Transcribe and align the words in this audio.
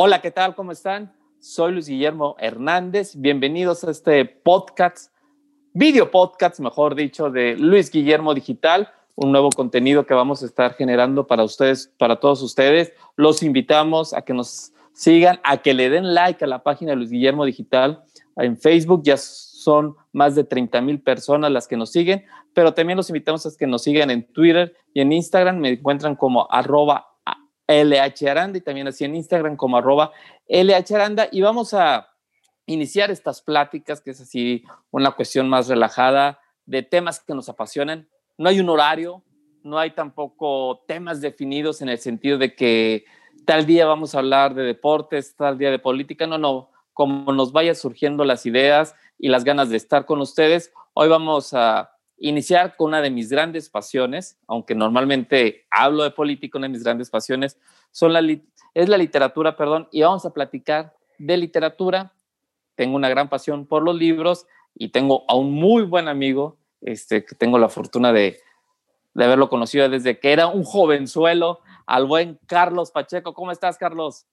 Hola, 0.00 0.20
¿qué 0.20 0.30
tal? 0.30 0.54
¿Cómo 0.54 0.70
están? 0.70 1.12
Soy 1.40 1.72
Luis 1.72 1.88
Guillermo 1.88 2.36
Hernández. 2.38 3.16
Bienvenidos 3.16 3.82
a 3.82 3.90
este 3.90 4.24
podcast, 4.24 5.12
video 5.72 6.12
podcast, 6.12 6.60
mejor 6.60 6.94
dicho, 6.94 7.30
de 7.30 7.56
Luis 7.56 7.90
Guillermo 7.90 8.32
Digital, 8.32 8.92
un 9.16 9.32
nuevo 9.32 9.50
contenido 9.50 10.06
que 10.06 10.14
vamos 10.14 10.40
a 10.44 10.46
estar 10.46 10.74
generando 10.74 11.26
para 11.26 11.42
ustedes, 11.42 11.92
para 11.98 12.20
todos 12.20 12.42
ustedes. 12.42 12.92
Los 13.16 13.42
invitamos 13.42 14.14
a 14.14 14.22
que 14.22 14.34
nos 14.34 14.72
sigan, 14.92 15.40
a 15.42 15.56
que 15.56 15.74
le 15.74 15.90
den 15.90 16.14
like 16.14 16.44
a 16.44 16.46
la 16.46 16.62
página 16.62 16.92
de 16.92 16.96
Luis 16.98 17.10
Guillermo 17.10 17.44
Digital 17.44 18.04
en 18.36 18.56
Facebook. 18.56 19.02
Ya 19.02 19.16
son 19.16 19.96
más 20.12 20.36
de 20.36 20.44
30 20.44 20.80
mil 20.80 21.00
personas 21.00 21.50
las 21.50 21.66
que 21.66 21.76
nos 21.76 21.90
siguen, 21.90 22.24
pero 22.54 22.72
también 22.72 22.98
los 22.98 23.10
invitamos 23.10 23.44
a 23.46 23.50
que 23.58 23.66
nos 23.66 23.82
sigan 23.82 24.12
en 24.12 24.32
Twitter 24.32 24.76
y 24.94 25.00
en 25.00 25.10
Instagram. 25.10 25.58
Me 25.58 25.70
encuentran 25.70 26.14
como 26.14 26.46
arroba 26.52 27.17
LH 27.68 28.28
Aranda 28.28 28.58
y 28.58 28.62
también 28.62 28.88
así 28.88 29.04
en 29.04 29.14
Instagram 29.14 29.56
como 29.56 29.76
arroba 29.76 30.10
LH 30.48 30.94
Aranda. 30.94 31.28
Y 31.30 31.42
vamos 31.42 31.74
a 31.74 32.08
iniciar 32.66 33.10
estas 33.10 33.40
pláticas, 33.40 34.00
que 34.00 34.10
es 34.10 34.20
así 34.20 34.64
una 34.90 35.12
cuestión 35.12 35.48
más 35.48 35.68
relajada 35.68 36.40
de 36.66 36.82
temas 36.82 37.20
que 37.20 37.34
nos 37.34 37.48
apasionan. 37.48 38.08
No 38.36 38.48
hay 38.48 38.60
un 38.60 38.68
horario, 38.68 39.22
no 39.62 39.78
hay 39.78 39.90
tampoco 39.92 40.84
temas 40.86 41.20
definidos 41.20 41.82
en 41.82 41.88
el 41.88 41.98
sentido 41.98 42.38
de 42.38 42.54
que 42.54 43.04
tal 43.44 43.66
día 43.66 43.86
vamos 43.86 44.14
a 44.14 44.18
hablar 44.18 44.54
de 44.54 44.62
deportes, 44.62 45.36
tal 45.36 45.58
día 45.58 45.70
de 45.70 45.78
política. 45.78 46.26
No, 46.26 46.38
no, 46.38 46.70
como 46.92 47.32
nos 47.32 47.52
vayan 47.52 47.76
surgiendo 47.76 48.24
las 48.24 48.46
ideas 48.46 48.94
y 49.18 49.28
las 49.28 49.44
ganas 49.44 49.70
de 49.70 49.76
estar 49.76 50.04
con 50.04 50.20
ustedes. 50.20 50.72
Hoy 50.94 51.08
vamos 51.08 51.54
a 51.54 51.90
iniciar 52.18 52.76
con 52.76 52.88
una 52.88 53.00
de 53.00 53.10
mis 53.10 53.30
grandes 53.30 53.70
pasiones, 53.70 54.38
aunque 54.46 54.74
normalmente 54.74 55.66
hablo 55.70 56.02
de 56.02 56.10
política, 56.10 56.58
una 56.58 56.66
de 56.66 56.72
mis 56.72 56.84
grandes 56.84 57.10
pasiones 57.10 57.58
es 58.74 58.88
la 58.88 58.96
literatura, 58.96 59.56
perdón, 59.56 59.88
y 59.90 60.02
vamos 60.02 60.24
a 60.24 60.32
platicar 60.32 60.94
de 61.18 61.36
literatura. 61.36 62.12
Tengo 62.74 62.96
una 62.96 63.08
gran 63.08 63.28
pasión 63.28 63.66
por 63.66 63.82
los 63.82 63.96
libros 63.96 64.46
y 64.74 64.90
tengo 64.90 65.24
a 65.28 65.34
un 65.34 65.52
muy 65.52 65.82
buen 65.82 66.08
amigo, 66.08 66.58
este, 66.80 67.24
que 67.24 67.34
tengo 67.34 67.58
la 67.58 67.68
fortuna 67.68 68.12
de, 68.12 68.40
de 69.14 69.24
haberlo 69.24 69.48
conocido 69.48 69.88
desde 69.88 70.20
que 70.20 70.32
era 70.32 70.46
un 70.46 70.64
jovenzuelo, 70.64 71.60
al 71.86 72.06
buen 72.06 72.38
Carlos 72.46 72.90
Pacheco. 72.90 73.34
¿Cómo 73.34 73.50
estás, 73.50 73.78
Carlos? 73.78 74.26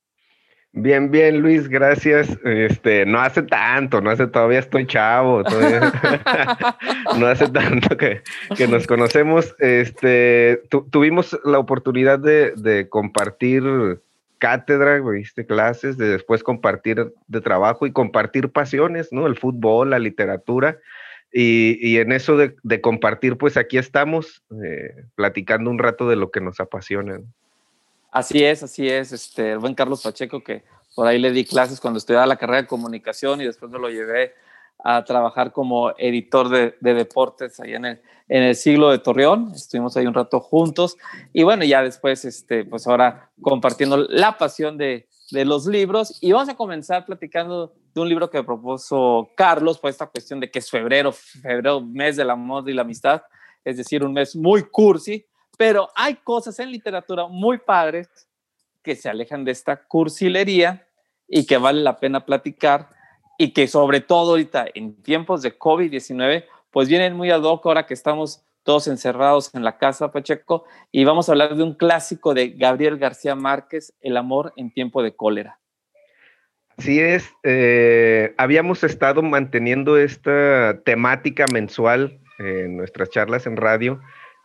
Bien, 0.78 1.10
bien, 1.10 1.40
Luis, 1.40 1.70
gracias. 1.70 2.38
Este, 2.44 3.06
no 3.06 3.22
hace 3.22 3.44
tanto, 3.44 4.02
no 4.02 4.10
hace, 4.10 4.28
todavía 4.28 4.60
estoy 4.60 4.86
chavo, 4.86 5.42
no 7.18 7.28
hace 7.28 7.48
tanto 7.48 7.96
que, 7.96 8.22
nos 8.68 8.86
conocemos. 8.86 9.56
Este, 9.60 10.62
tuvimos 10.92 11.40
la 11.46 11.60
oportunidad 11.60 12.20
de, 12.20 12.88
compartir 12.90 13.64
cátedra, 14.38 15.00
viste 15.00 15.46
clases, 15.46 15.98
de 15.98 16.10
después 16.10 16.44
compartir 16.44 17.14
de 17.28 17.40
trabajo 17.40 17.88
y 17.88 17.94
compartir 17.94 18.50
pasiones, 18.50 19.14
¿no? 19.14 19.28
El 19.28 19.38
fútbol, 19.38 19.92
la 19.92 20.00
literatura. 20.00 20.78
Y, 21.32 21.78
y 21.80 22.00
en 22.00 22.12
eso 22.12 22.36
de, 22.36 22.54
de, 22.64 22.82
compartir, 22.82 23.38
pues 23.38 23.56
aquí 23.56 23.78
estamos 23.78 24.44
eh, 24.62 25.06
platicando 25.16 25.70
un 25.72 25.80
rato 25.80 26.10
de 26.10 26.18
lo 26.18 26.32
que 26.32 26.42
nos 26.42 26.60
apasiona. 26.60 27.22
Así 28.16 28.46
es, 28.46 28.64
así 28.64 28.88
es. 28.88 29.12
Este, 29.12 29.52
el 29.52 29.60
buen 29.60 29.76
Carlos 29.76 30.02
Pacheco, 30.02 30.42
que 30.42 30.64
por 30.96 31.06
ahí 31.06 31.20
le 31.20 31.32
di 31.32 31.44
clases 31.44 31.82
cuando 31.82 31.98
estudiaba 31.98 32.26
la 32.26 32.38
carrera 32.38 32.62
de 32.62 32.68
comunicación 32.68 33.42
y 33.42 33.44
después 33.44 33.70
me 33.70 33.78
lo 33.78 33.90
llevé 33.90 34.34
a 34.86 35.04
trabajar 35.04 35.52
como 35.52 35.92
editor 35.98 36.48
de, 36.48 36.78
deportes 36.80 37.60
ahí 37.60 37.74
en 37.74 37.84
el, 37.84 38.02
en 38.30 38.44
el 38.44 38.56
siglo 38.56 38.90
de 38.90 39.00
Torreón. 39.00 39.52
Estuvimos 39.54 39.98
ahí 39.98 40.08
un 40.08 40.14
rato 40.14 40.40
juntos 40.40 40.96
y 41.34 41.44
bueno, 41.44 41.66
ya 41.66 41.84
después, 41.84 42.24
este, 42.24 42.64
pues 42.64 42.88
ahora 42.88 43.32
compartiendo 43.42 43.98
la 43.98 44.38
pasión 44.38 44.78
de, 44.78 45.10
de 45.32 45.44
los 45.44 45.66
libros 45.66 46.18
y 46.22 46.32
vamos 46.32 46.48
a 46.48 46.56
comenzar 46.56 47.06
platicando 47.06 47.74
de 47.94 48.00
un 48.00 48.08
libro 48.08 48.30
que 48.30 48.42
propuso 48.44 49.30
Carlos 49.36 49.78
por 49.78 49.90
esta 49.90 50.08
cuestión 50.08 50.40
de 50.40 50.50
que 50.50 50.60
es 50.60 50.70
febrero, 50.70 51.12
febrero, 51.12 51.82
mes 51.82 52.16
del 52.16 52.30
amor 52.30 52.70
y 52.70 52.74
la 52.74 52.84
amistad, 52.84 53.24
es 53.66 53.76
decir, 53.76 54.06
un 54.06 54.14
mes 54.14 54.38
muy 54.38 54.64
cursi, 54.64 55.26
pero 55.58 55.90
hay 55.96 56.16
cosas 56.16 56.60
en 56.60 56.72
literatura 56.72 57.28
muy 57.28 57.58
padres 57.58 58.10
que 58.84 58.96
se 58.96 59.10
alejan 59.10 59.44
de 59.44 59.52
esta 59.52 59.78
cursilería 59.78 60.88
y 61.28 61.46
que 61.46 61.58
vale 61.58 61.82
la 61.82 62.00
pena 62.00 62.26
platicar 62.26 62.90
y 63.38 63.52
que 63.52 63.68
sobre 63.68 64.02
todo 64.02 64.32
ahorita 64.32 64.66
en 64.74 65.02
tiempos 65.02 65.42
de 65.42 65.58
COVID-19, 65.58 66.46
pues 66.72 66.88
vienen 66.88 67.16
muy 67.16 67.32
ad 67.32 67.42
hoc 67.42 67.66
ahora 67.66 67.86
que 67.86 67.94
estamos 67.94 68.46
todos 68.64 68.88
encerrados 68.88 69.54
en 69.54 69.64
la 69.64 69.78
casa, 69.78 70.12
Pacheco, 70.12 70.66
y 70.92 71.04
vamos 71.04 71.30
a 71.30 71.34
hablar 71.34 71.56
de 71.56 71.64
un 71.64 71.76
clásico 71.76 72.34
de 72.34 72.50
Gabriel 72.50 72.98
García 72.98 73.36
Márquez, 73.36 73.94
El 74.02 74.18
amor 74.18 74.54
en 74.56 74.72
tiempo 74.72 75.04
de 75.04 75.16
cólera. 75.16 75.60
Así 76.78 77.00
es, 77.00 77.32
eh, 77.44 78.34
habíamos 78.38 78.84
estado 78.84 79.22
manteniendo 79.22 79.98
esta 79.98 80.82
temática 80.84 81.46
mensual 81.54 82.20
en 82.38 82.76
nuestras 82.76 83.10
charlas 83.12 83.46
en 83.46 83.56
radio 83.56 84.02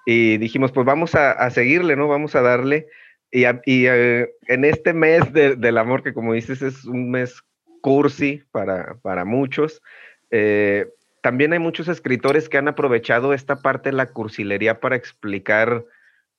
y 0.06 0.38
dijimos, 0.38 0.72
pues 0.72 0.86
vamos 0.86 1.14
a, 1.14 1.50
seguirle, 1.50 1.96
¿no? 1.96 2.08
Vamos 2.08 2.34
a 2.34 2.40
darle. 2.40 2.86
Y, 3.30 3.44
eh, 3.44 4.30
en 4.48 4.64
este 4.64 4.92
mes 4.92 5.32
del 5.32 5.78
amor, 5.78 6.02
que 6.02 6.14
como 6.14 6.32
dices 6.32 6.62
es 6.62 6.84
un 6.84 7.10
mes 7.10 7.42
cursi 7.80 8.42
para, 8.50 8.96
para 9.02 9.24
muchos, 9.24 9.82
eh, 10.30 10.88
también 11.22 11.52
hay 11.52 11.58
muchos 11.58 11.88
escritores 11.88 12.48
que 12.48 12.58
han 12.58 12.68
aprovechado 12.68 13.34
esta 13.34 13.56
parte 13.56 13.90
de 13.90 13.96
la 13.96 14.06
cursilería 14.06 14.80
para 14.80 14.96
explicar 14.96 15.84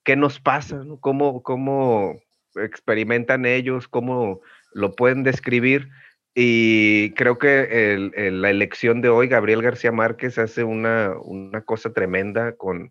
qué 0.03 0.16
nos 0.16 0.39
pasa, 0.39 0.83
¿no? 0.83 0.99
cómo, 0.99 1.43
cómo 1.43 2.19
experimentan 2.55 3.45
ellos, 3.45 3.88
cómo 3.88 4.41
lo 4.73 4.95
pueden 4.95 5.23
describir. 5.23 5.89
Y 6.33 7.11
creo 7.11 7.38
que 7.38 8.09
la 8.31 8.49
elección 8.49 9.01
de 9.01 9.09
hoy, 9.09 9.28
Gabriel 9.28 9.61
García 9.61 9.91
Márquez 9.91 10.38
hace 10.38 10.63
una, 10.63 11.13
una 11.22 11.61
cosa 11.61 11.91
tremenda 11.91 12.53
con, 12.53 12.89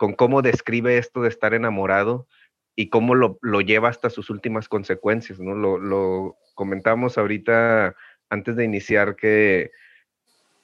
con 0.00 0.14
cómo 0.14 0.40
describe 0.40 0.96
esto 0.96 1.20
de 1.20 1.28
estar 1.28 1.52
enamorado 1.52 2.26
y 2.74 2.88
cómo 2.88 3.14
lo, 3.14 3.38
lleva 3.60 3.90
hasta 3.90 4.08
sus 4.08 4.30
últimas 4.30 4.66
consecuencias, 4.66 5.38
¿no? 5.38 5.54
Lo, 5.54 6.38
comentamos 6.54 7.18
ahorita 7.18 7.94
antes 8.30 8.56
de 8.56 8.64
iniciar 8.64 9.14
que, 9.14 9.72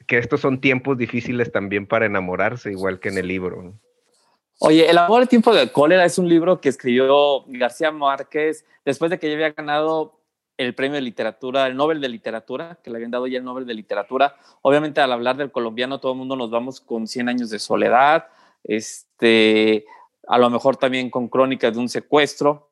que 0.07 0.17
estos 0.17 0.41
son 0.41 0.63
tiempos 0.63 0.97
difíciles 0.97 1.53
también 1.53 1.87
para 1.87 2.07
enamorarse, 2.07 2.71
igual 2.71 2.99
que 2.99 3.11
en 3.11 3.19
el 3.19 3.29
libro. 3.29 3.75
Oye, 4.61 4.89
El 4.89 4.97
amor 4.97 5.21
en 5.21 5.29
tiempo 5.29 5.55
de 5.55 5.71
cólera 5.71 6.07
es 6.07 6.17
un 6.17 6.31
libro 6.31 6.59
que 6.59 6.71
escribió 6.71 7.45
García 7.47 7.91
Márquez 7.91 8.65
después 8.87 9.11
de 9.11 9.19
que 9.19 9.29
ya 9.29 9.35
había 9.35 9.51
ganado 9.51 10.19
el 10.57 10.75
premio 10.75 10.95
de 10.95 11.03
literatura, 11.03 11.67
el 11.67 11.77
Nobel 11.77 12.01
de 12.01 12.09
Literatura, 12.09 12.79
que 12.83 12.89
le 12.89 12.97
habían 12.97 13.11
dado 13.11 13.27
ya 13.27 13.37
el 13.37 13.45
Nobel 13.45 13.67
de 13.67 13.75
Literatura. 13.75 14.37
Obviamente 14.63 15.03
al 15.03 15.13
hablar 15.13 15.37
del 15.37 15.53
colombiano 15.53 16.01
todo 16.01 16.13
el 16.13 16.19
mundo 16.19 16.37
nos 16.37 16.51
vamos 16.51 16.81
con 16.81 17.07
100 17.07 17.29
años 17.29 17.51
de 17.51 17.59
soledad, 17.59 18.29
este, 18.65 19.85
a 20.27 20.39
lo 20.39 20.51
mejor 20.51 20.77
también 20.77 21.11
con 21.11 21.29
crónicas 21.29 21.75
de 21.75 21.81
un 21.81 21.89
secuestro. 21.89 22.71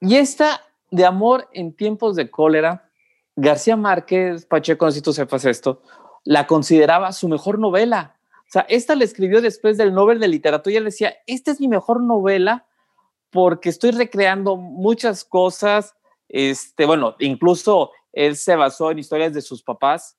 Y 0.00 0.16
esta 0.16 0.62
de 0.90 1.04
amor 1.04 1.48
en 1.52 1.74
tiempos 1.74 2.16
de 2.16 2.30
cólera, 2.30 2.90
García 3.36 3.76
Márquez, 3.76 4.46
Pacheco, 4.46 4.86
no 4.86 4.92
sé 4.92 4.98
si 4.98 5.02
tú 5.02 5.12
sepas 5.12 5.44
esto, 5.44 5.82
la 6.24 6.46
consideraba 6.46 7.12
su 7.12 7.28
mejor 7.28 7.58
novela. 7.58 8.16
O 8.48 8.50
sea, 8.50 8.66
esta 8.68 8.94
la 8.94 9.04
escribió 9.04 9.42
después 9.42 9.76
del 9.76 9.92
Nobel 9.92 10.20
de 10.20 10.28
Literatura 10.28 10.72
y 10.72 10.76
él 10.76 10.84
decía, 10.84 11.14
esta 11.26 11.50
es 11.50 11.60
mi 11.60 11.68
mejor 11.68 12.02
novela 12.02 12.66
porque 13.30 13.68
estoy 13.68 13.90
recreando 13.90 14.56
muchas 14.56 15.24
cosas. 15.24 15.94
Este, 16.28 16.86
bueno, 16.86 17.14
incluso 17.18 17.90
él 18.12 18.36
se 18.36 18.56
basó 18.56 18.90
en 18.90 18.98
historias 18.98 19.34
de 19.34 19.42
sus 19.42 19.62
papás 19.62 20.16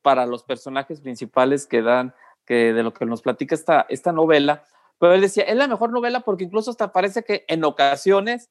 para 0.00 0.26
los 0.26 0.42
personajes 0.44 1.00
principales 1.00 1.66
que 1.66 1.82
dan 1.82 2.14
que 2.44 2.72
de 2.72 2.82
lo 2.82 2.92
que 2.92 3.06
nos 3.06 3.22
platica 3.22 3.54
esta, 3.54 3.86
esta 3.88 4.12
novela, 4.12 4.64
pero 4.98 5.14
él 5.14 5.20
decía, 5.20 5.44
es 5.44 5.56
la 5.56 5.68
mejor 5.68 5.90
novela 5.90 6.20
porque 6.20 6.44
incluso 6.44 6.70
hasta 6.70 6.92
parece 6.92 7.24
que 7.24 7.44
en 7.48 7.64
ocasiones, 7.64 8.50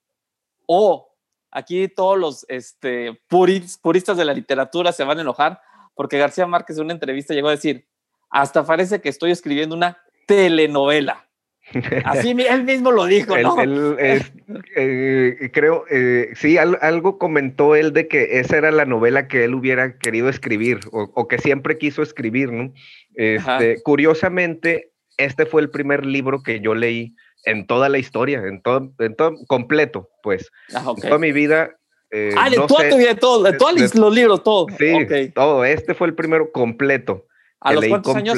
o 0.66 1.16
aquí 1.50 1.88
todos 1.88 2.18
los 2.18 2.46
este, 2.50 3.22
puristas 3.28 4.18
de 4.18 4.26
la 4.26 4.34
literatura 4.34 4.92
se 4.92 5.04
van 5.04 5.20
a 5.20 5.22
enojar, 5.22 5.62
porque 5.96 6.18
García 6.18 6.48
Márquez 6.48 6.78
en 6.78 6.86
una 6.86 6.94
entrevista 6.94 7.34
llegó 7.34 7.50
a 7.50 7.52
decir, 7.52 7.88
hasta 8.30 8.66
parece 8.66 9.02
que 9.02 9.10
estoy 9.10 9.32
escribiendo 9.32 9.76
una 9.76 9.98
telenovela. 10.28 11.28
Así 12.06 12.32
él 12.32 12.64
mismo 12.64 12.92
lo 12.92 13.06
dijo, 13.06 13.38
¿no? 13.38 13.56
Eh, 14.76 15.50
creo, 15.54 15.86
eh, 15.90 16.30
sí, 16.36 16.58
algo 16.58 17.18
comentó 17.18 17.76
él 17.76 17.92
de 17.94 18.08
que 18.08 18.40
esa 18.40 18.58
era 18.58 18.72
la 18.72 18.86
novela 18.86 19.28
que 19.28 19.44
él 19.44 19.54
hubiera 19.54 19.98
querido 19.98 20.30
escribir 20.30 20.80
o, 20.92 21.28
que 21.28 21.38
siempre 21.38 21.78
quiso 21.78 22.02
escribir, 22.02 22.52
¿no? 22.52 22.74
Este, 23.16 23.82
curiosamente, 23.84 24.92
este 25.18 25.46
fue 25.46 25.62
el 25.62 25.70
primer 25.70 26.06
libro 26.06 26.42
que 26.42 26.62
yo 26.62 26.74
leí 26.74 27.16
en 27.46 27.68
toda 27.68 27.90
la 27.90 27.98
historia, 27.98 28.40
en 28.46 28.62
todo, 28.62 28.94
en 29.00 29.16
todo 29.16 29.36
completo, 29.48 30.10
pues. 30.24 30.52
Ah, 30.74 30.94
toda 31.02 31.18
mi 31.18 31.32
vida. 31.32 31.76
Eh, 32.12 32.34
ah, 32.38 32.50
de 32.50 32.58
toda 32.58 32.90
tu 32.90 32.98
vida, 32.98 33.16
todo, 33.16 33.44
de, 33.44 33.58
todos 33.58 33.96
los 33.96 34.14
libros, 34.14 34.44
todo. 34.44 34.68
Sí, 34.78 35.32
todo. 35.34 35.66
Este 35.66 35.94
fue 35.94 36.08
el 36.08 36.16
primero 36.16 36.52
completo. 36.52 37.26
¿A 37.60 37.74
los 37.74 37.86
cuántos 37.88 38.16
años? 38.16 38.38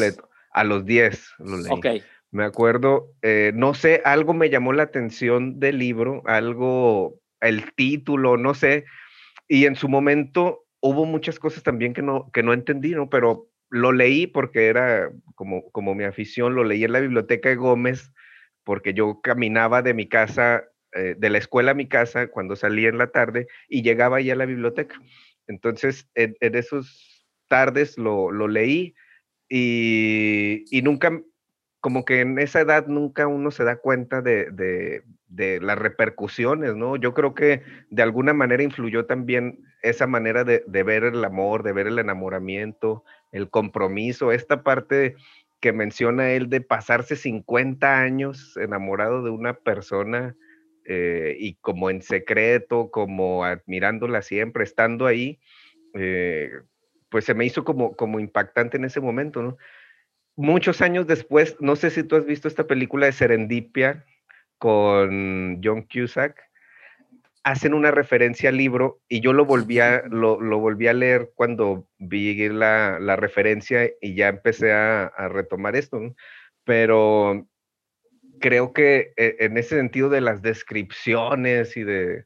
A 0.52 0.64
los 0.64 0.86
10 0.86 1.30
lo 1.40 1.58
leí. 1.58 1.72
Ok. 1.72 1.86
Me 2.34 2.46
acuerdo, 2.46 3.14
eh, 3.22 3.52
no 3.54 3.76
sé, 3.76 4.02
algo 4.06 4.34
me 4.34 4.50
llamó 4.50 4.74
la 4.74 4.82
atención 4.82 5.60
del 5.60 5.78
libro, 5.78 6.24
algo, 6.26 7.20
el 7.42 7.74
título, 7.76 8.38
no 8.38 8.56
sé, 8.56 8.86
y 9.48 9.68
en 9.68 9.76
su 9.76 9.88
momento 9.88 10.66
hubo 10.82 11.06
muchas 11.06 11.38
cosas 11.38 11.62
también 11.62 11.94
que 11.94 12.02
no, 12.02 12.32
que 12.34 12.42
no 12.42 12.54
entendí, 12.54 12.96
¿no? 12.96 13.08
Pero 13.08 13.50
lo 13.70 13.92
leí 13.92 14.26
porque 14.26 14.66
era 14.66 15.12
como, 15.36 15.70
como 15.72 15.94
mi 15.94 16.06
afición, 16.06 16.56
lo 16.56 16.64
leí 16.64 16.84
en 16.84 16.94
la 16.94 17.02
biblioteca 17.02 17.50
de 17.50 17.56
Gómez, 17.56 18.12
porque 18.64 18.96
yo 18.96 19.22
caminaba 19.22 19.84
de 19.84 19.94
mi 19.94 20.10
casa, 20.10 20.64
eh, 20.94 21.14
de 21.16 21.30
la 21.30 21.38
escuela 21.38 21.72
a 21.72 21.76
mi 21.76 21.88
casa 21.88 22.30
cuando 22.30 22.56
salía 22.56 22.90
en 22.90 22.98
la 22.98 23.12
tarde 23.12 23.46
y 23.70 23.84
llegaba 23.84 24.18
ahí 24.18 24.32
a 24.32 24.36
la 24.36 24.48
biblioteca. 24.48 25.00
Entonces, 25.46 26.10
en, 26.16 26.36
en 26.40 26.56
esos 26.56 27.28
tardes 27.48 27.96
lo, 28.00 28.32
lo 28.32 28.48
leí 28.48 28.96
y, 29.50 30.66
y, 30.76 30.82
nunca, 30.82 31.22
como 31.84 32.06
que 32.06 32.22
en 32.22 32.40
esa 32.40 32.62
edad 32.62 32.88
nunca 32.88 33.28
uno 33.28 33.52
se 33.52 33.66
da 33.66 33.76
cuenta 33.76 34.22
de, 34.22 34.50
de, 34.52 35.04
de, 35.28 35.60
las 35.60 35.78
repercusiones, 35.78 36.78
¿no? 36.78 36.96
Yo 36.96 37.14
creo 37.14 37.36
que 37.36 37.62
de 37.90 38.02
alguna 38.02 38.34
manera 38.34 38.64
influyó 38.64 39.06
también 39.06 39.60
esa 39.82 40.08
manera 40.08 40.46
de, 40.46 40.64
ver 40.66 41.04
el 41.04 41.26
amor, 41.26 41.62
de 41.62 41.74
ver 41.74 41.88
el 41.88 42.00
enamoramiento, 42.00 43.04
el 43.34 43.50
compromiso, 43.50 44.32
esta 44.32 44.64
parte 44.64 45.18
que 45.60 45.74
menciona 45.74 46.32
él 46.32 46.50
de 46.50 46.62
pasarse 46.62 47.18
50 47.18 48.00
años 48.00 48.56
enamorado 48.56 49.22
de 49.22 49.32
una 49.32 49.54
persona 49.54 50.38
eh, 50.86 51.36
y 51.38 51.56
como 51.56 51.90
en 51.90 52.02
secreto, 52.02 52.92
como 52.92 53.44
admirándola 53.44 54.22
siempre, 54.22 54.64
estando 54.64 55.06
ahí, 55.06 55.42
eh, 55.96 56.50
pues 57.10 57.26
se 57.26 57.34
me 57.34 57.44
hizo 57.44 57.66
como, 57.66 57.94
como 57.98 58.22
impactante 58.22 58.78
en 58.78 58.86
ese 58.86 59.02
momento, 59.02 59.44
¿no? 59.44 59.58
Muchos 60.36 60.82
años 60.82 61.08
después, 61.08 61.56
no 61.60 61.76
sé 61.76 61.90
si 61.90 62.04
tú 62.04 62.16
has 62.16 62.26
visto 62.26 62.48
esta 62.48 62.66
película 62.66 63.06
de 63.06 63.12
Serendipia 63.12 64.06
con 64.58 65.62
John 65.64 65.84
Cusack, 65.84 66.42
hacen 67.44 67.74
una 67.74 67.92
referencia 67.92 68.50
al 68.50 68.58
libro 68.58 69.02
y 69.10 69.20
yo 69.20 69.34
lo 69.34 69.46
volví 69.46 69.80
a, 69.80 70.04
lo, 70.08 70.40
lo 70.40 70.60
volví 70.60 70.88
a 70.88 70.94
leer 70.94 71.32
cuando 71.36 71.88
vi 71.98 72.50
la, 72.50 73.00
la 73.00 73.16
referencia 73.18 73.92
y 74.02 74.16
ya 74.16 74.30
empecé 74.30 74.72
a, 74.72 75.06
a 75.08 75.28
retomar 75.28 75.76
esto, 75.76 76.00
¿no? 76.00 76.16
pero 76.64 77.48
creo 78.40 78.74
que 78.74 79.14
eh, 79.18 79.38
en 79.40 79.58
ese 79.58 79.76
sentido 79.76 80.10
de 80.10 80.22
las 80.22 80.42
descripciones 80.42 81.78
y 81.78 81.84
de 81.84 82.26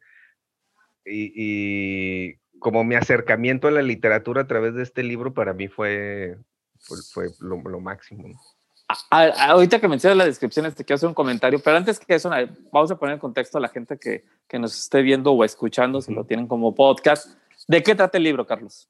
y, 1.05 1.31
y, 1.35 2.39
como 2.59 2.83
mi 2.83 2.95
acercamiento 2.95 3.67
a 3.67 3.71
la 3.71 3.81
literatura 3.81 4.41
a 4.41 4.47
través 4.47 4.73
de 4.75 4.83
este 4.83 5.03
libro 5.03 5.33
para 5.33 5.53
mí 5.53 5.69
fue, 5.69 6.37
fue, 6.79 6.97
fue 7.11 7.27
lo, 7.39 7.61
lo, 7.61 7.79
máximo. 7.79 8.39
A, 8.87 8.95
a, 9.09 9.51
ahorita 9.51 9.79
que 9.79 9.87
mencionas 9.87 10.17
las 10.17 10.27
descripciones, 10.27 10.75
te 10.75 10.83
quiero 10.83 10.95
hacer 10.95 11.09
un 11.09 11.15
comentario, 11.15 11.59
pero 11.59 11.77
antes 11.77 11.99
que 11.99 12.15
eso, 12.15 12.29
vamos 12.71 12.91
a 12.91 12.97
poner 12.97 13.15
en 13.15 13.19
contexto 13.19 13.57
a 13.57 13.61
la 13.61 13.69
gente 13.69 13.97
que, 13.97 14.25
que 14.47 14.59
nos 14.59 14.77
esté 14.77 15.01
viendo 15.01 15.31
o 15.31 15.43
escuchando, 15.43 16.01
si 16.01 16.13
lo 16.13 16.25
tienen 16.25 16.47
como 16.47 16.73
podcast. 16.75 17.37
¿De 17.67 17.83
qué 17.83 17.95
trata 17.95 18.17
el 18.17 18.23
libro, 18.23 18.45
Carlos? 18.45 18.89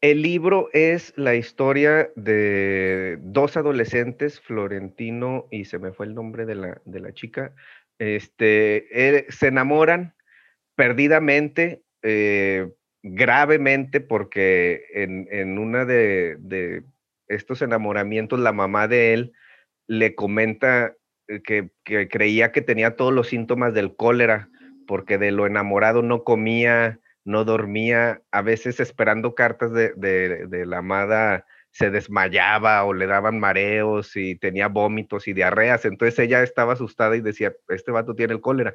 El 0.00 0.22
libro 0.22 0.68
es 0.72 1.12
la 1.16 1.34
historia 1.34 2.10
de 2.14 3.18
dos 3.20 3.56
adolescentes, 3.56 4.40
Florentino 4.40 5.46
y 5.50 5.64
se 5.64 5.80
me 5.80 5.92
fue 5.92 6.06
el 6.06 6.14
nombre 6.14 6.46
de 6.46 6.54
la, 6.54 6.80
de 6.84 7.00
la 7.00 7.12
chica, 7.12 7.52
este, 7.98 8.86
eh, 8.92 9.26
se 9.28 9.48
enamoran 9.48 10.14
perdidamente, 10.76 11.82
eh, 12.02 12.70
gravemente, 13.02 14.00
porque 14.00 14.84
en, 14.94 15.26
en 15.32 15.58
una 15.58 15.84
de, 15.84 16.36
de, 16.38 16.84
estos 17.28 17.62
enamoramientos 17.62 18.40
la 18.40 18.52
mamá 18.52 18.88
de 18.88 19.14
él 19.14 19.32
le 19.86 20.14
comenta 20.14 20.94
que, 21.44 21.70
que 21.84 22.08
creía 22.08 22.52
que 22.52 22.62
tenía 22.62 22.96
todos 22.96 23.12
los 23.12 23.28
síntomas 23.28 23.74
del 23.74 23.94
cólera, 23.96 24.48
porque 24.86 25.18
de 25.18 25.30
lo 25.30 25.46
enamorado 25.46 26.02
no 26.02 26.24
comía, 26.24 27.00
no 27.24 27.44
dormía, 27.44 28.22
a 28.30 28.42
veces 28.42 28.80
esperando 28.80 29.34
cartas 29.34 29.72
de, 29.72 29.92
de, 29.96 30.46
de, 30.46 30.66
la 30.66 30.78
amada 30.78 31.44
se 31.70 31.90
desmayaba 31.90 32.82
o 32.84 32.94
le 32.94 33.06
daban 33.06 33.38
mareos 33.38 34.16
y 34.16 34.36
tenía 34.36 34.68
vómitos 34.68 35.28
y 35.28 35.34
diarreas, 35.34 35.84
entonces 35.84 36.18
ella 36.18 36.42
estaba 36.42 36.72
asustada 36.72 37.16
y 37.16 37.20
decía, 37.20 37.54
este 37.68 37.92
vato 37.92 38.14
tiene 38.14 38.32
el 38.32 38.40
cólera. 38.40 38.74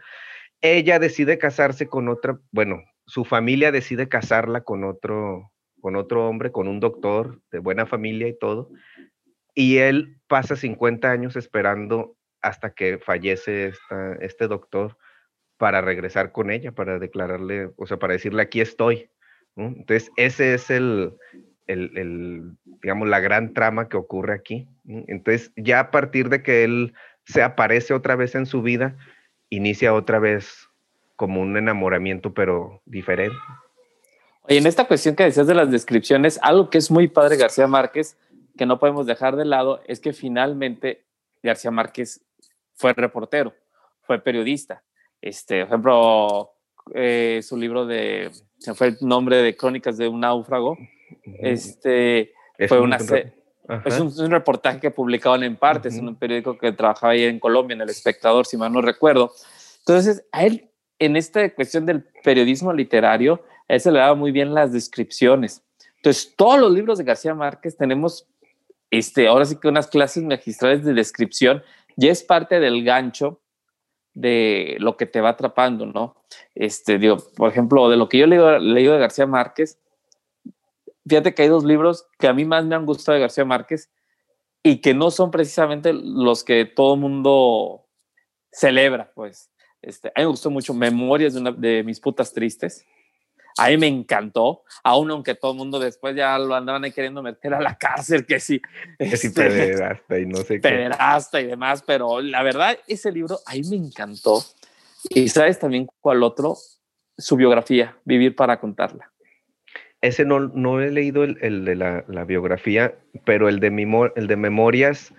Ella 0.62 1.00
decide 1.00 1.40
casarse 1.40 1.88
con 1.88 2.08
otra, 2.08 2.40
bueno, 2.52 2.84
su 3.06 3.26
familia 3.26 3.72
decide 3.72 4.08
casarla 4.08 4.62
con 4.62 4.84
otro, 4.84 5.52
con 5.84 5.98
otro 5.98 6.30
hombre, 6.30 6.54
con 6.54 6.70
un 6.70 6.80
doctor 6.80 7.42
de 7.52 7.60
buena 7.60 7.86
familia 7.86 8.30
y 8.30 8.40
todo, 8.40 8.70
y 9.54 9.80
él 9.80 10.16
pasa 10.28 10.56
50 10.56 11.12
años 11.12 11.36
esperando 11.36 12.16
hasta 12.42 12.74
que 12.74 13.00
fallece 13.00 13.68
esta, 13.68 14.14
este 14.22 14.48
doctor 14.48 14.98
para 15.58 15.82
regresar 15.82 16.32
con 16.32 16.52
ella, 16.52 16.72
para 16.72 17.00
declararle, 17.00 17.72
o 17.76 17.86
sea, 17.86 17.98
para 17.98 18.14
decirle 18.14 18.42
aquí 18.42 18.62
estoy. 18.62 19.10
¿no? 19.58 19.66
Entonces, 19.68 20.10
ese 20.16 20.54
es 20.54 20.70
el, 20.70 21.18
el, 21.68 21.98
el, 21.98 22.58
digamos, 22.82 23.10
la 23.10 23.20
gran 23.20 23.54
trama 23.54 23.90
que 23.90 23.98
ocurre 23.98 24.36
aquí. 24.36 24.70
¿no? 24.86 25.04
Entonces, 25.10 25.52
ya 25.58 25.82
a 25.82 25.92
partir 25.92 26.30
de 26.30 26.44
que 26.44 26.64
él 26.64 26.94
se 27.26 27.44
aparece 27.44 27.94
otra 27.94 28.16
vez 28.16 28.36
en 28.36 28.46
su 28.46 28.62
vida, 28.62 28.96
inicia 29.50 29.94
otra 29.94 30.20
vez 30.20 30.70
como 31.18 31.42
un 31.42 31.58
enamoramiento, 31.58 32.34
pero 32.34 32.82
diferente. 32.86 33.36
Oye, 34.44 34.58
en 34.58 34.68
esta 34.68 34.86
cuestión 34.86 35.16
que 35.16 35.24
decías 35.24 35.48
de 35.48 35.56
las 35.56 35.72
descripciones, 35.72 36.40
algo 36.42 36.70
que 36.70 36.78
es 36.78 36.92
muy 36.92 37.08
padre 37.08 37.38
García 37.38 37.68
Márquez, 37.68 38.18
que 38.58 38.66
no 38.66 38.78
podemos 38.80 39.06
dejar 39.06 39.36
de 39.36 39.46
lado, 39.46 39.82
es 39.88 40.00
que 40.00 40.14
finalmente 40.14 41.06
García 41.42 41.72
Márquez 41.72 42.26
fue 42.76 42.94
reportero, 42.94 43.54
fue 44.02 44.20
periodista. 44.20 44.84
Este, 45.22 45.62
por 45.62 45.68
ejemplo, 45.68 46.52
eh, 46.94 47.40
su 47.42 47.56
libro 47.56 47.86
de, 47.86 48.32
se 48.58 48.74
fue 48.74 48.88
el 48.88 48.98
nombre 49.02 49.38
de 49.38 49.56
Crónicas 49.56 49.98
de 49.98 50.10
un 50.10 50.20
náufrago, 50.20 50.78
este, 51.40 52.34
es 52.58 52.68
fue 52.68 52.80
un, 52.80 52.88
una, 52.88 52.98
es 52.98 54.00
un, 54.00 54.14
un, 54.18 54.32
reportaje 54.32 54.82
que 54.82 54.92
publicaban 54.92 55.44
en 55.44 55.56
partes, 55.56 55.96
en 55.96 56.08
un 56.08 56.16
periódico 56.16 56.58
que 56.58 56.74
trabajaba 56.74 57.14
ahí 57.14 57.24
en 57.24 57.40
Colombia, 57.40 57.76
en 57.76 57.82
El 57.82 57.90
Espectador, 57.90 58.46
si 58.46 58.58
mal 58.58 58.74
no 58.74 58.82
recuerdo. 58.82 59.32
Entonces, 59.80 60.26
a 60.34 60.44
él, 60.44 60.70
en 61.00 61.16
esta 61.16 61.50
cuestión 61.54 61.86
del 61.86 62.04
periodismo 62.24 62.74
literario, 62.74 63.42
a 63.68 63.74
él 63.74 63.80
se 63.80 63.92
le 63.92 64.00
daba 64.00 64.16
muy 64.16 64.32
bien 64.32 64.54
las 64.54 64.72
descripciones. 64.72 65.64
Entonces, 65.98 66.34
todos 66.36 66.60
los 66.60 66.72
libros 66.72 66.98
de 66.98 67.04
García 67.04 67.34
Márquez 67.34 67.78
tenemos, 67.78 68.28
este, 68.92 69.28
ahora 69.28 69.46
sí 69.46 69.58
que 69.60 69.68
unas 69.68 69.88
clases 69.88 70.24
magistrales 70.24 70.84
de 70.84 70.94
descripción, 70.94 71.64
y 71.96 72.08
es 72.08 72.24
parte 72.24 72.60
del 72.60 72.84
gancho 72.84 73.40
de 74.14 74.78
lo 74.80 74.98
que 74.98 75.06
te 75.06 75.22
va 75.22 75.30
atrapando, 75.30 75.86
¿no? 75.86 76.16
Este, 76.56 76.98
digo, 76.98 77.18
por 77.36 77.50
ejemplo, 77.50 77.90
de 77.90 77.98
lo 77.98 78.10
que 78.10 78.20
yo 78.20 78.26
he 78.26 78.28
leído 78.28 78.94
de 78.94 79.00
García 79.00 79.26
Márquez, 79.26 79.80
fíjate 81.08 81.34
que 81.34 81.44
hay 81.44 81.48
dos 81.48 81.64
libros 81.64 82.08
que 82.20 82.28
a 82.28 82.34
mí 82.34 82.46
más 82.46 82.66
me 82.66 82.76
han 82.76 82.86
gustado 82.86 83.16
de 83.16 83.22
García 83.22 83.46
Márquez 83.46 83.90
y 84.62 84.78
que 84.82 84.94
no 84.94 85.12
son 85.12 85.32
precisamente 85.32 85.94
los 85.94 86.44
que 86.44 86.66
todo 86.66 86.96
mundo 86.96 87.86
celebra, 88.52 89.12
pues. 89.14 89.52
Este, 89.82 90.08
a 90.10 90.20
mí 90.20 90.24
me 90.24 90.28
gustó 90.28 90.50
mucho 90.50 90.74
Memorias 90.74 91.34
de, 91.34 91.42
una, 91.42 91.52
de 91.52 91.84
mis 91.84 92.00
putas 92.00 92.32
tristes. 92.32 92.86
A 93.58 93.70
mí 93.70 93.78
me 93.78 93.88
encantó, 93.88 94.64
aún 94.84 95.12
aunque 95.12 95.36
todo 95.36 95.52
el 95.52 95.58
mundo 95.58 95.80
después 95.80 96.16
ya 96.16 96.38
lo 96.40 96.56
andaban 96.56 96.84
ahí 96.84 96.92
queriendo 96.92 97.22
meter 97.22 97.54
a 97.54 97.62
la 97.62 97.76
cárcel, 97.80 98.26
que 98.26 98.40
sí. 98.40 98.62
Que 98.98 99.18
sí, 99.18 99.28
este, 99.28 99.44
pederasta 99.44 100.20
y 100.20 100.26
no 100.26 100.38
sé 100.38 100.56
qué. 100.56 100.70
Pederasta 100.70 101.42
y 101.42 101.48
demás, 101.48 101.84
pero 101.86 102.22
la 102.22 102.44
verdad, 102.44 102.78
ese 102.88 103.12
libro 103.12 103.40
a 103.46 103.54
mí 103.54 103.62
me 103.70 103.76
encantó. 103.76 104.44
Y 105.10 105.28
sabes 105.30 105.60
también 105.60 105.88
cuál 106.02 106.24
otro, 106.24 106.56
su 107.18 107.36
biografía, 107.36 107.98
Vivir 108.06 108.36
para 108.36 108.60
contarla. 108.60 109.12
Ese 110.02 110.26
no, 110.26 110.40
no 110.40 110.82
he 110.82 110.92
leído 110.92 111.24
el, 111.24 111.38
el 111.42 111.64
de 111.64 111.76
la, 111.76 112.04
la, 112.08 112.26
biografía, 112.26 112.96
pero 113.24 113.48
el 113.48 113.60
de, 113.62 113.72
memor 113.72 114.12
el 114.18 114.28
de 114.28 114.36
memorias, 114.36 115.14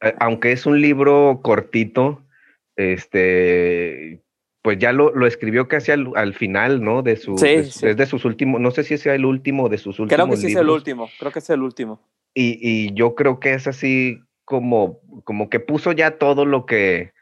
eh, 0.00 0.14
aunque 0.20 0.52
es 0.52 0.64
un 0.64 0.80
libro 0.80 1.40
cortito, 1.42 2.22
este, 2.76 4.22
pues 4.62 4.78
ya 4.78 4.92
lo, 4.92 5.12
lo, 5.12 5.26
escribió 5.26 5.66
casi 5.68 5.90
al, 5.90 6.12
al, 6.14 6.34
final, 6.34 6.82
¿no? 6.82 7.02
De 7.02 7.16
su, 7.16 7.36
sí, 7.36 7.46
de, 7.46 7.64
sí. 7.64 7.86
Es 7.86 7.96
de 7.96 8.06
sus 8.06 8.24
últimos, 8.24 8.60
no 8.60 8.70
sé 8.70 8.84
si 8.84 8.96
sea 8.96 9.14
el 9.14 9.24
último 9.24 9.68
de 9.68 9.76
sus 9.76 9.98
últimos 9.98 10.24
Creo 10.24 10.30
que 10.30 10.36
sí 10.36 10.46
libros. 10.46 10.62
es 10.62 10.68
el 10.68 10.70
último, 10.70 11.10
creo 11.18 11.32
que 11.32 11.38
es 11.40 11.50
el 11.50 11.62
último. 11.62 12.00
Y, 12.32 12.58
y, 12.60 12.94
yo 12.94 13.14
creo 13.14 13.40
que 13.40 13.54
es 13.54 13.66
así 13.66 14.20
como, 14.44 15.00
como 15.24 15.50
que 15.50 15.60
puso 15.60 15.92
ya 15.92 16.12
todo 16.12 16.46
lo 16.46 16.64
que, 16.64 17.12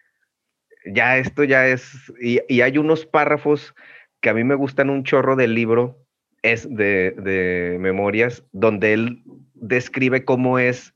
ya 0.85 1.16
esto 1.16 1.42
ya 1.44 1.66
es, 1.66 2.12
y, 2.20 2.40
y 2.49 2.61
hay 2.61 2.78
unos 2.78 3.06
párrafos 3.06 3.75
que 4.20 4.28
a 4.28 4.35
mí 4.35 4.44
me 4.44 4.54
gustan 4.54 4.90
un 4.90 5.02
chorro 5.02 5.35
del 5.35 5.54
libro, 5.54 5.99
es 6.42 6.68
de, 6.68 7.12
de 7.12 7.78
memorias, 7.80 8.44
donde 8.52 8.92
él 8.92 9.23
describe 9.54 10.25
cómo 10.25 10.59
es, 10.59 10.92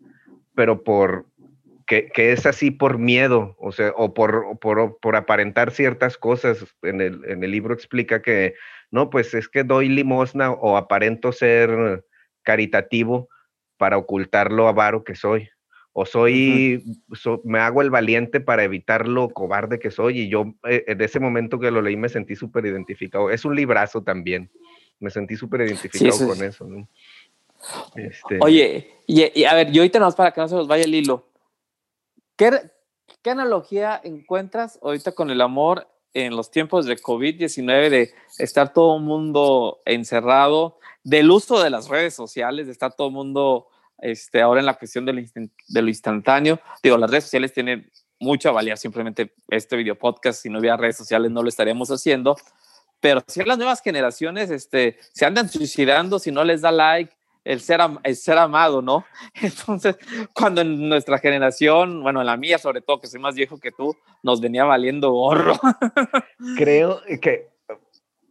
pero 0.54 0.84
por, 0.84 1.26
que, 1.87 2.09
que, 2.09 2.33
es 2.33 2.47
así 2.47 2.71
por 2.71 2.99
miedo, 2.99 3.57
o 3.59 3.73
sea, 3.73 3.93
o 3.97 4.14
por, 4.14 4.59
por, 4.59 4.99
por, 5.00 5.17
aparentar 5.17 5.71
ciertas 5.71 6.17
cosas. 6.17 6.64
En 6.83 7.00
el, 7.00 7.25
en 7.26 7.45
el 7.45 7.50
libro 7.50 7.75
explica 7.75 8.23
que, 8.23 8.55
no, 8.91 9.11
pues 9.11 9.35
es 9.35 9.49
que 9.49 9.64
doy 9.64 9.88
limosna 9.88 10.50
o 10.50 10.76
aparento 10.76 11.33
ser 11.33 12.05
caritativo 12.43 13.29
para 13.76 13.99
ocultar 13.99 14.53
lo 14.53 14.69
avaro 14.69 15.05
que 15.05 15.14
soy. 15.14 15.49
O 15.93 16.07
soy, 16.07 16.83
uh 16.85 16.91
-huh. 16.91 17.17
so, 17.17 17.41
me 17.45 17.61
hago 17.61 17.81
el 17.81 17.91
valiente 17.91 18.41
para 18.41 18.64
evitar 18.64 19.07
lo 19.07 19.29
cobarde 19.29 19.79
que 19.79 19.91
soy. 19.91 20.23
Y 20.23 20.29
yo, 20.29 20.55
eh, 20.69 20.85
en 20.88 21.00
ese 21.00 21.21
momento 21.21 21.61
que 21.61 21.71
lo 21.71 21.83
leí, 21.83 21.97
me 21.97 22.09
sentí 22.09 22.35
súper 22.35 22.67
identificado. 22.67 23.31
Es 23.31 23.45
un 23.45 23.55
librazo 23.55 24.03
también. 24.03 24.50
me 25.00 25.11
sentí 25.11 25.37
súper 25.37 25.62
identificado 25.62 26.29
con 26.29 26.43
eso. 26.43 26.67
¿no? 26.67 26.88
Este... 27.97 28.38
Oye, 28.41 28.91
y, 29.07 29.45
a 29.45 29.55
ver, 29.55 29.71
yo 29.71 29.83
ahorita 29.83 30.00
más 30.00 30.14
para 30.14 30.33
que 30.33 30.41
no 30.41 30.49
se 30.49 30.55
nos 30.55 30.69
vaya 30.69 30.85
el 30.85 30.95
hilo. 30.95 31.29
¿Qué, 32.37 32.50
¿Qué 33.23 33.31
analogía 33.31 34.00
encuentras 34.03 34.79
ahorita 34.83 35.12
con 35.12 35.31
el 35.31 35.41
amor 35.41 35.88
en 36.12 36.37
los 36.37 36.50
tiempos 36.50 36.87
de 36.87 36.97
COVID-19, 36.97 37.91
de 37.91 38.14
estar 38.38 38.73
todo 38.73 38.97
el 38.97 39.03
mundo 39.03 39.81
encerrado, 39.85 40.79
del 41.03 41.31
uso 41.31 41.62
de 41.62 41.71
las 41.71 41.88
redes 41.88 42.14
sociales, 42.14 42.67
de 42.67 42.73
estar 42.73 42.95
todo 42.95 43.09
el 43.09 43.12
mundo 43.12 43.69
este, 43.99 44.41
ahora 44.41 44.61
en 44.61 44.67
la 44.67 44.75
cuestión 44.75 45.05
de 45.05 45.12
lo, 45.12 45.23
de 45.23 45.83
lo 45.83 45.88
instantáneo? 45.88 46.61
Digo, 46.83 46.99
las 46.99 47.11
redes 47.11 47.25
sociales 47.25 47.53
tienen 47.53 47.91
mucha 48.21 48.50
valía, 48.50 48.76
simplemente 48.76 49.35
este 49.49 49.76
video 49.76 49.97
podcast, 49.97 50.43
si 50.43 50.50
no 50.50 50.59
hubiera 50.59 50.76
redes 50.76 50.97
sociales 50.97 51.31
no 51.31 51.43
lo 51.43 51.49
estaríamos 51.49 51.91
haciendo, 51.91 52.37
pero 53.00 53.23
si 53.26 53.45
las 53.45 53.59
nuevas 53.59 53.83
generaciones 53.83 54.50
este, 54.50 54.99
se 55.12 55.26
andan 55.26 55.49
suicidando 55.49 56.19
si 56.19 56.33
no 56.33 56.43
les 56.43 56.62
da 56.62 56.73
like, 56.73 57.13
el 57.44 57.60
ser, 57.60 58.38
amado, 58.38 58.82
¿no? 58.82 59.04
Entonces, 59.42 59.96
cuando 60.32 60.62
en 60.62 60.88
nuestra 60.88 61.18
generación, 61.18 62.02
bueno, 62.02 62.20
en 62.20 62.26
la 62.26 62.36
mía 62.36 62.58
sobre 62.58 62.80
todo, 62.80 63.00
que 63.00 63.06
soy 63.06 63.20
más 63.20 63.34
viejo 63.34 63.58
que 63.58 63.70
tú, 63.70 63.96
nos 64.22 64.40
venía 64.40 64.64
valiendo 64.64 65.10
gorro. 65.12 65.54
Creo 66.56 67.00
que 67.20 67.48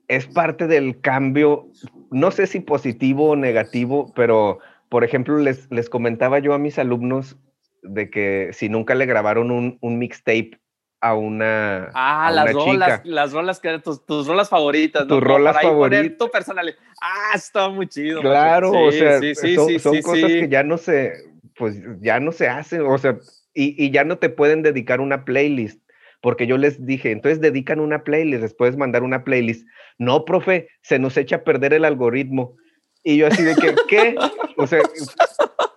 es 0.08 0.27
parte 0.27 0.67
del 0.67 1.00
cambio, 1.00 1.67
no 2.12 2.32
sé 2.32 2.48
si 2.48 2.60
positivo 2.60 3.29
o 3.29 3.36
negativo, 3.36 4.12
pero, 4.15 4.60
por 4.89 5.03
ejemplo, 5.03 5.38
les, 5.38 5.72
les 5.72 5.89
comentaba 5.89 6.39
yo 6.39 6.53
a 6.53 6.60
mis 6.60 6.77
alumnos 6.77 7.38
de 7.84 8.10
que 8.10 8.50
si 8.53 8.70
nunca 8.70 8.96
le 8.96 9.05
grabaron 9.05 9.51
un, 9.51 9.77
un 9.82 9.98
mixtape 9.98 10.60
a 11.04 11.16
una. 11.16 11.92
Ah, 11.94 12.32
las 12.34 12.54
rolas, 12.54 13.02
las 13.04 13.34
rolas 13.34 13.60
que 13.60 13.78
tus, 13.80 14.06
tus 14.06 14.26
rolas 14.26 14.48
favoritas. 14.48 15.06
Tus 15.06 15.22
rolas 15.22 15.62
favoritas. 15.62 16.18
Tu 16.18 16.32
personal. 16.32 16.74
Ah, 17.02 17.34
está 17.36 17.68
muy 17.68 17.88
chido. 17.88 18.22
Claro, 18.22 18.72
o 18.72 18.92
sea, 18.92 19.20
son, 19.36 19.80
son 19.80 20.02
cosas 20.02 20.32
que 20.32 20.48
ya 20.48 20.64
no 20.64 20.78
se, 20.78 21.12
pues 21.58 21.76
ya 22.00 22.22
no 22.22 22.32
se 22.32 22.48
hacen, 22.48 22.84
o 22.84 22.98
sea, 22.98 23.18
y, 23.54 23.76
y, 23.84 23.92
ya 23.92 24.06
no 24.06 24.18
te 24.18 24.30
pueden 24.30 24.64
dedicar 24.64 25.02
una 25.02 25.26
playlist, 25.26 25.82
porque 26.22 26.48
yo 26.48 26.58
les 26.58 26.86
dije, 26.86 27.12
entonces 27.12 27.42
dedican 27.42 27.82
una 27.82 28.06
playlist, 28.06 28.42
les 28.42 28.54
puedes 28.54 28.78
mandar 28.78 29.04
una 29.04 29.26
playlist. 29.26 29.68
No, 29.98 30.24
profe, 30.24 30.70
se 30.82 31.00
nos 31.00 31.18
echa 31.18 31.38
a 31.38 31.44
perder 31.44 31.74
el 31.74 31.84
algoritmo. 31.84 32.56
Y 33.04 33.18
yo 33.18 33.28
así 33.28 33.44
de 33.44 33.56
que, 33.56 33.76
¿qué? 33.90 34.16
O 34.56 34.66
sea, 34.66 34.80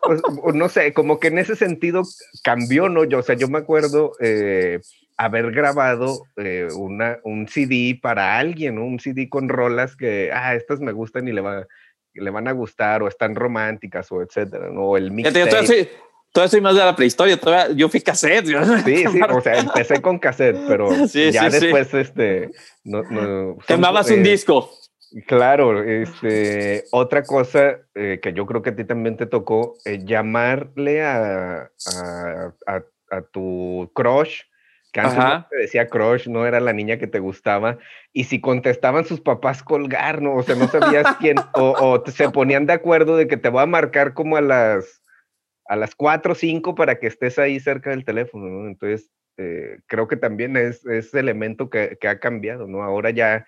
pues, 0.02 0.22
no 0.54 0.68
sé, 0.68 0.92
como 0.92 1.18
que 1.18 1.28
en 1.28 1.38
ese 1.38 1.56
sentido 1.56 2.02
cambió, 2.44 2.88
¿no? 2.88 3.02
Yo, 3.02 3.18
o 3.18 3.22
sea, 3.22 3.34
yo 3.34 3.48
me 3.48 3.58
acuerdo 3.58 4.12
eh, 4.20 4.78
haber 5.16 5.50
grabado 5.52 6.22
eh, 6.36 6.68
una, 6.76 7.18
un 7.24 7.48
CD 7.48 7.98
para 8.00 8.38
alguien, 8.38 8.76
¿no? 8.76 8.84
Un 8.84 9.00
CD 9.00 9.28
con 9.28 9.48
rolas 9.48 9.96
que, 9.96 10.30
ah, 10.32 10.54
estas 10.54 10.80
me 10.80 10.92
gustan 10.92 11.28
y 11.28 11.32
le, 11.32 11.40
va, 11.40 11.66
le 12.14 12.30
van 12.30 12.48
a 12.48 12.52
gustar, 12.52 13.02
o 13.02 13.08
están 13.08 13.34
románticas, 13.34 14.10
o 14.12 14.22
etcétera, 14.22 14.70
¿no? 14.70 14.82
O 14.82 14.96
el 14.96 15.10
mixtape. 15.10 15.88
Todavía 16.36 16.50
soy 16.50 16.60
más 16.60 16.74
de 16.74 16.80
la 16.80 16.94
prehistoria, 16.94 17.40
todavía, 17.40 17.74
yo 17.74 17.88
fui 17.88 18.02
cassette. 18.02 18.44
Sí, 18.84 19.06
sí, 19.10 19.20
o 19.26 19.40
sea, 19.40 19.58
empecé 19.58 20.02
con 20.02 20.18
cassette, 20.18 20.58
pero 20.68 20.90
ya 21.32 21.48
después, 21.48 21.94
este, 21.94 22.50
no, 22.84 23.02
no, 23.04 23.56
Quemabas 23.66 24.10
un 24.10 24.22
disco. 24.22 24.70
Claro, 25.26 25.82
este, 25.82 26.84
otra 26.90 27.22
cosa 27.22 27.78
eh, 27.94 28.20
que 28.20 28.34
yo 28.34 28.44
creo 28.44 28.60
que 28.60 28.68
a 28.68 28.76
ti 28.76 28.84
también 28.84 29.16
te 29.16 29.24
tocó, 29.24 29.76
eh, 29.86 30.00
llamarle 30.04 31.02
a, 31.02 31.70
a, 31.96 32.82
a, 33.10 33.22
tu 33.32 33.90
crush, 33.94 34.42
no 35.02 35.46
te 35.48 35.56
decía 35.56 35.88
crush, 35.88 36.28
no 36.28 36.46
era 36.46 36.60
la 36.60 36.72
niña 36.72 36.98
que 36.98 37.06
te 37.06 37.18
gustaba, 37.18 37.78
y 38.12 38.24
si 38.24 38.40
contestaban 38.40 39.04
sus 39.04 39.20
papás 39.20 39.62
colgar, 39.62 40.22
¿no? 40.22 40.34
O 40.34 40.42
sea, 40.42 40.54
no 40.54 40.68
sabías 40.68 41.16
quién, 41.20 41.36
o, 41.54 41.74
o, 41.78 42.10
se 42.10 42.30
ponían 42.30 42.66
de 42.66 42.74
acuerdo 42.74 43.16
de 43.16 43.28
que 43.28 43.36
te 43.36 43.48
voy 43.48 43.62
a 43.62 43.66
marcar 43.66 44.14
como 44.14 44.36
a 44.36 44.40
las, 44.40 45.02
a 45.66 45.76
las 45.76 45.94
4 45.94 46.32
o 46.32 46.34
5 46.34 46.74
para 46.74 46.98
que 46.98 47.06
estés 47.06 47.38
ahí 47.38 47.60
cerca 47.60 47.90
del 47.90 48.04
teléfono, 48.04 48.46
¿no? 48.46 48.68
Entonces, 48.68 49.10
eh, 49.38 49.80
creo 49.86 50.08
que 50.08 50.16
también 50.16 50.56
es, 50.56 50.84
es 50.86 51.12
elemento 51.12 51.68
que, 51.68 51.98
que, 52.00 52.08
ha 52.08 52.18
cambiado, 52.18 52.66
¿no? 52.66 52.82
Ahora 52.82 53.10
ya 53.10 53.46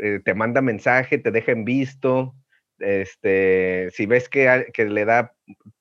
eh, 0.00 0.20
te 0.24 0.34
manda 0.34 0.60
mensaje, 0.60 1.18
te 1.18 1.30
deja 1.30 1.52
en 1.52 1.64
visto, 1.64 2.34
este, 2.78 3.88
si 3.92 4.06
ves 4.06 4.28
que, 4.28 4.66
que, 4.72 4.84
le 4.84 5.04
da 5.04 5.34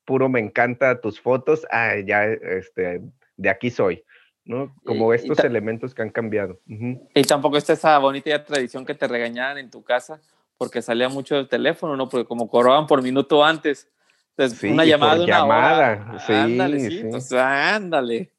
puro 0.05 0.29
me 0.29 0.39
encanta 0.39 1.01
tus 1.01 1.19
fotos, 1.19 1.67
ah, 1.71 1.95
ya, 1.97 2.25
este, 2.25 3.01
de 3.37 3.49
aquí 3.49 3.69
soy, 3.69 4.03
¿no? 4.45 4.75
Como 4.83 5.13
estos 5.13 5.39
elementos 5.39 5.93
que 5.93 6.01
han 6.01 6.09
cambiado. 6.09 6.59
Y 6.67 7.21
tampoco 7.23 7.57
está 7.57 7.73
esa 7.73 7.97
bonita 7.99 8.43
tradición 8.43 8.85
que 8.85 8.93
te 8.93 9.07
regañaban 9.07 9.57
en 9.57 9.69
tu 9.69 9.83
casa 9.83 10.21
porque 10.57 10.81
salía 10.81 11.09
mucho 11.09 11.35
del 11.35 11.47
teléfono, 11.47 11.95
¿no? 11.97 12.09
Porque 12.09 12.25
como 12.27 12.49
cobraban 12.49 12.87
por 12.87 13.01
minuto 13.01 13.43
antes, 13.43 13.89
entonces 14.37 14.71
una 14.71 14.85
llamada, 14.85 15.15
una 15.15 15.25
llamada, 15.25 16.19
sí, 16.19 17.21
sí. 17.21 17.35
ándale. 17.35 18.31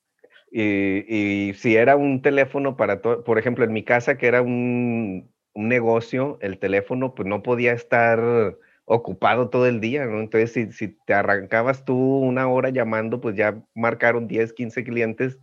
Y, 0.51 1.49
y, 1.49 1.55
si 1.55 1.77
era 1.77 1.97
un 1.97 2.23
teléfono 2.23 2.77
para 2.77 3.03
todo, 3.03 3.25
por 3.25 3.39
ejemplo, 3.39 3.65
en 3.65 3.73
mi 3.73 3.83
casa 3.83 4.17
que 4.17 4.29
era 4.29 4.41
un, 4.41 5.29
un 5.53 5.69
negocio, 5.69 6.39
el 6.41 6.59
teléfono 6.59 7.15
pues 7.15 7.29
no 7.29 7.43
podía 7.43 7.73
estar 7.73 8.57
ocupado 8.85 9.49
todo 9.49 9.67
el 9.67 9.81
día, 9.81 10.05
¿no? 10.07 10.21
Entonces, 10.21 10.53
si, 10.53 10.73
si, 10.73 10.97
te 11.07 11.15
arrancabas 11.15 11.85
tú 11.85 11.97
una 11.97 12.49
hora 12.49 12.71
llamando, 12.71 13.21
pues 13.21 13.35
ya 13.35 13.63
marcaron 13.75 14.29
10, 14.29 14.53
15 14.53 14.85
clientes 14.85 15.39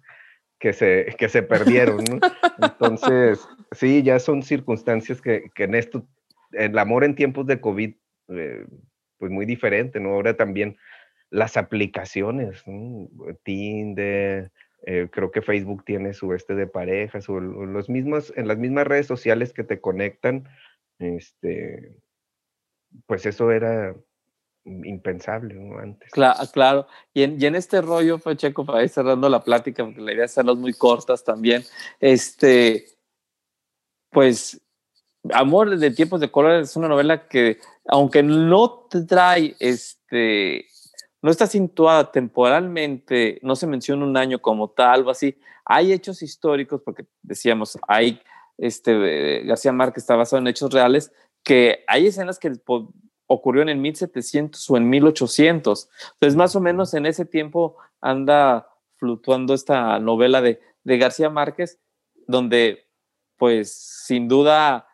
que 0.62 0.74
se, 0.74 1.16
que 1.18 1.28
se 1.28 1.44
perdieron. 1.44 2.06
Entonces, 2.62 3.46
sí, 3.72 4.04
ya 4.04 4.20
son 4.20 4.44
circunstancias 4.44 5.20
que, 5.22 5.50
que, 5.56 5.64
en 5.64 5.76
esto, 5.76 6.08
el 6.52 6.78
amor 6.78 7.04
en 7.04 7.16
tiempos 7.16 7.48
de 7.48 7.60
COVID, 7.60 7.96
eh, 8.30 8.66
pues 9.18 9.32
muy 9.32 9.46
diferente, 9.46 10.00
¿no? 10.00 10.12
Ahora 10.12 10.38
también 10.38 10.78
las 11.32 11.58
aplicaciones, 11.58 12.62
¿no? 12.68 13.10
Tinder, 13.44 14.52
eh, 14.86 15.08
creo 15.12 15.32
que 15.32 15.42
Facebook 15.42 15.84
tiene 15.84 16.14
su 16.14 16.34
este 16.34 16.54
de 16.54 16.68
parejas 16.68 17.28
o 17.28 17.40
los 17.40 17.90
mismos, 17.90 18.32
en 18.36 18.48
las 18.48 18.58
mismas 18.58 18.86
redes 18.86 19.08
sociales 19.08 19.54
que 19.54 19.64
te 19.64 19.82
conectan, 19.82 20.48
este, 21.00 21.96
pues 23.08 23.26
eso 23.26 23.52
era 23.52 23.96
impensable 24.66 25.54
¿no? 25.56 25.80
antes. 25.80 26.12
Claro, 26.12 26.40
claro. 26.52 26.88
Y 27.14 27.24
en, 27.24 27.42
y 27.42 27.46
en 27.46 27.56
este 27.56 27.82
rollo, 27.82 28.20
Pacheco, 28.20 28.66
para 28.66 28.84
ir 28.84 28.90
cerrando 28.90 29.30
la 29.30 29.44
plática, 29.44 29.84
porque 29.84 30.02
la 30.02 30.14
idea 30.14 30.26
es 30.26 30.32
hacerlas 30.32 30.58
muy 30.58 30.74
cortas 30.74 31.24
también, 31.24 31.64
este, 32.00 32.86
pues, 34.12 34.62
Amor 35.34 35.78
de 35.78 35.92
tiempos 35.92 36.20
de 36.20 36.32
color 36.32 36.62
es 36.62 36.76
una 36.76 36.88
novela 36.88 37.28
que, 37.28 37.60
aunque 37.86 38.24
no 38.24 38.88
trae 39.08 39.56
este, 39.60 40.66
no 41.22 41.30
está 41.30 41.46
situada 41.46 42.12
temporalmente, 42.12 43.40
no 43.44 43.56
se 43.56 43.68
menciona 43.68 44.04
un 44.04 44.18
año 44.18 44.42
como 44.42 44.72
tal 44.72 45.06
o 45.06 45.12
así. 45.12 45.38
Hay 45.64 45.94
hechos 45.94 46.24
históricos, 46.24 46.82
porque 46.84 47.06
decíamos, 47.22 47.78
hay 47.88 48.20
este, 48.58 49.44
García 49.44 49.72
Márquez 49.72 50.04
está 50.04 50.16
basado 50.16 50.42
en 50.42 50.48
hechos 50.48 50.74
reales, 50.74 51.12
que 51.44 51.84
hay 51.88 52.08
escenas 52.08 52.40
que 52.40 52.54
ocurrió 53.34 53.64
en 53.64 53.82
1700 53.82 54.70
o 54.70 54.78
en 54.78 54.90
1800. 54.90 55.90
Entonces, 56.14 56.36
más 56.36 56.56
o 56.56 56.62
menos 56.62 56.94
en 56.94 57.06
ese 57.06 57.26
tiempo 57.26 57.78
anda 58.02 58.68
fluctuando 58.98 59.54
esta 59.54 60.00
novela 60.00 60.42
de, 60.42 60.60
de 60.84 60.98
García 60.98 61.30
Márquez, 61.30 61.80
donde, 62.28 62.88
pues, 63.38 63.74
sin 64.06 64.28
duda, 64.28 64.88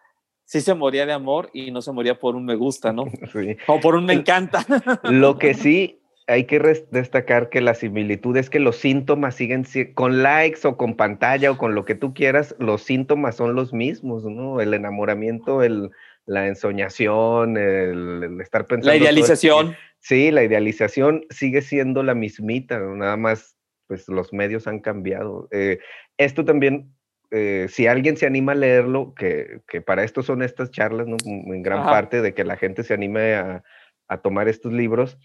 sí 0.45 0.61
se 0.61 0.75
moría 0.75 1.05
de 1.05 1.13
amor 1.13 1.49
y 1.53 1.71
no 1.71 1.81
se 1.81 1.91
moría 1.91 2.19
por 2.19 2.35
un 2.35 2.45
me 2.45 2.55
gusta, 2.55 2.93
¿no? 2.93 3.05
O 3.67 3.79
por 3.79 3.95
un 3.95 4.05
me 4.05 4.13
encanta. 4.13 4.65
Lo 5.03 5.37
que 5.37 5.53
sí 5.53 6.01
hay 6.27 6.43
que 6.43 6.59
destacar 6.91 7.49
que 7.49 7.61
la 7.61 7.73
similitud 7.73 8.35
es 8.35 8.49
que 8.49 8.59
los 8.59 8.75
síntomas 8.75 9.35
siguen 9.35 9.65
con 9.93 10.21
likes 10.21 10.67
o 10.67 10.75
con 10.75 10.95
pantalla 10.95 11.51
o 11.51 11.57
con 11.57 11.73
lo 11.73 11.85
que 11.85 11.95
tú 11.95 12.13
quieras, 12.13 12.53
los 12.59 12.81
síntomas 12.81 13.37
son 13.37 13.55
los 13.55 13.71
mismos, 13.71 14.25
¿no? 14.25 14.59
El 14.59 14.73
enamoramiento, 14.73 15.63
el, 15.63 15.91
la 16.27 16.47
ensoñación, 16.47 17.57
el, 17.57 18.39
estar 18.41 18.67
pensando. 18.67 18.89
La 18.89 18.97
idealización. 18.97 19.75
sí, 19.99 20.29
la 20.29 20.43
idealización 20.43 21.25
sigue 21.29 21.61
siendo 21.61 22.03
la 22.03 22.13
mismita, 22.13 22.79
nada 22.79 23.17
más, 23.17 23.57
pues 23.87 24.07
los 24.09 24.33
medios 24.33 24.67
han 24.67 24.79
cambiado. 24.79 25.47
Eh, 25.51 25.79
esto 26.17 26.43
también, 26.43 26.93
eh, 27.31 27.67
si 27.69 27.87
alguien 27.87 28.17
se 28.17 28.27
anima 28.27 28.51
a 28.51 28.55
leerlo, 28.55 29.13
que, 29.15 29.61
que, 29.69 29.81
para 29.81 30.03
esto 30.03 30.21
son 30.21 30.43
estas 30.43 30.69
charlas, 30.69 31.07
¿no? 31.07 31.15
En 31.25 31.63
gran 31.63 31.85
parte 31.85 32.21
de 32.21 32.33
que 32.33 32.43
la 32.43 32.57
gente 32.57 32.83
se 32.83 32.93
anime 32.93 33.35
a, 33.35 33.63
a 34.09 34.17
tomar 34.17 34.49
estos 34.49 34.73
libros 34.73 35.17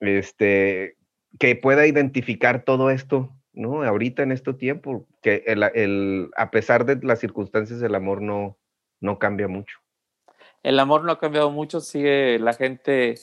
este, 0.00 0.96
que 1.38 1.54
pueda 1.54 1.86
identificar 1.86 2.64
todo 2.64 2.90
esto, 2.90 3.32
¿no? 3.52 3.84
Ahorita 3.84 4.24
en 4.24 4.32
este 4.32 4.54
tiempo, 4.54 5.06
que 5.22 5.44
el, 5.46 5.62
el, 5.74 6.30
a 6.36 6.50
pesar 6.50 6.84
de 6.84 6.98
las 7.06 7.20
circunstancias, 7.20 7.80
el 7.80 7.94
amor 7.94 8.22
no, 8.22 8.58
no 9.00 9.20
cambia 9.20 9.46
mucho. 9.46 9.78
El 10.68 10.78
amor 10.80 11.02
no 11.02 11.12
ha 11.12 11.18
cambiado 11.18 11.50
mucho, 11.50 11.80
sigue 11.80 12.38
la 12.38 12.52
gente 12.52 13.14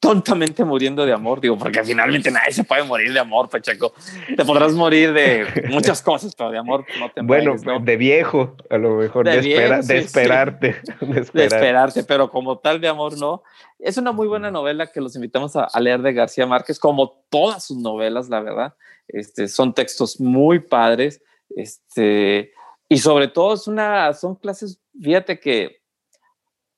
tontamente 0.00 0.64
muriendo 0.64 1.04
de 1.04 1.12
amor, 1.12 1.38
digo, 1.38 1.58
porque 1.58 1.84
finalmente 1.84 2.30
nadie 2.30 2.50
se 2.50 2.64
puede 2.64 2.82
morir 2.82 3.12
de 3.12 3.20
amor, 3.20 3.50
Pacheco. 3.50 3.92
Te 4.34 4.42
podrás 4.42 4.72
morir 4.72 5.12
de 5.12 5.66
muchas 5.68 6.00
cosas, 6.00 6.34
pero 6.34 6.50
de 6.50 6.56
amor 6.56 6.86
no 6.98 7.10
te 7.10 7.20
Bueno, 7.20 7.56
de 7.58 7.96
viejo, 7.98 8.56
a 8.70 8.78
lo 8.78 8.96
mejor, 8.96 9.26
de, 9.26 9.42
de, 9.82 9.98
esperarte, 9.98 10.76
de, 11.02 11.44
esperarte, 11.44 12.04
pero 12.04 12.30
como 12.30 12.56
tal 12.56 12.80
de 12.80 12.88
amor 12.88 13.18
no. 13.18 13.42
Es 13.78 13.98
una 13.98 14.12
muy 14.12 14.26
buena 14.26 14.50
novela 14.50 14.90
que 14.90 15.02
los 15.02 15.14
invitamos 15.14 15.56
a, 15.56 15.68
leer 15.78 16.00
de 16.00 16.14
García 16.14 16.46
Márquez, 16.46 16.78
como 16.78 17.22
todas 17.28 17.64
sus 17.66 17.76
novelas, 17.76 18.30
la 18.30 18.40
verdad. 18.40 18.76
Este, 19.08 19.48
son 19.48 19.74
textos 19.74 20.18
muy 20.20 20.58
padres, 20.58 21.20
este, 21.54 22.52
y 22.88 22.96
sobre 22.96 23.28
todo 23.28 23.52
es 23.52 23.66
una, 23.66 24.14
son 24.14 24.36
clases, 24.36 24.80
fíjate 24.98 25.38
que 25.38 25.83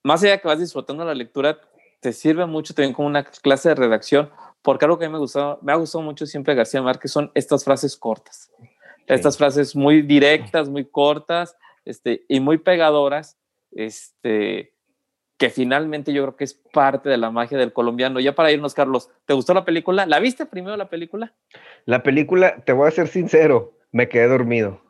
más 0.06 0.22
allá 0.22 0.38
que 0.38 0.46
vas 0.46 0.60
disfrutando 0.60 1.04
la 1.04 1.16
lectura, 1.16 1.58
te 1.98 2.12
sirve 2.12 2.46
mucho 2.46 2.72
también 2.74 2.94
como 2.94 3.08
una 3.08 3.24
clase 3.24 3.70
de 3.70 3.74
redacción, 3.74 4.30
porque 4.62 4.84
algo 4.84 5.00
que 5.00 5.06
a 5.06 5.08
mí 5.08 5.12
me, 5.12 5.18
gustado, 5.18 5.58
me 5.62 5.72
ha 5.72 5.74
gustado 5.74 6.04
mucho 6.04 6.26
siempre 6.26 6.54
García 6.54 6.80
Márquez 6.80 7.10
son 7.10 7.32
estas 7.34 7.64
frases 7.64 7.96
cortas, 7.96 8.52
estas 9.08 9.36
frases 9.36 9.74
muy 9.74 10.02
directas, 10.02 10.68
muy 10.68 10.84
cortas 10.84 11.56
este, 11.84 12.24
y 12.28 12.38
muy 12.38 12.58
pegadoras, 12.58 13.36
este, 13.72 14.74
que 15.38 15.50
finalmente 15.50 16.12
yo 16.12 16.22
creo 16.22 16.36
que 16.36 16.44
es 16.44 16.54
parte 16.54 17.08
de 17.08 17.16
la 17.16 17.32
magia 17.32 17.58
del 17.58 17.72
colombiano. 17.72 18.20
Ya 18.20 18.32
para 18.32 18.52
irnos, 18.52 18.74
Carlos, 18.74 19.10
¿te 19.24 19.34
gustó 19.34 19.54
la 19.54 19.64
película? 19.64 20.06
¿La 20.06 20.20
viste 20.20 20.46
primero 20.46 20.76
la 20.76 20.88
película? 20.88 21.34
La 21.84 22.04
película, 22.04 22.62
te 22.64 22.72
voy 22.72 22.86
a 22.86 22.92
ser 22.92 23.08
sincero, 23.08 23.76
me 23.90 24.08
quedé 24.08 24.28
dormido. 24.28 24.85